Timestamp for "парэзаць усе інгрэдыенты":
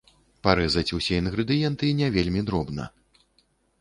0.45-1.93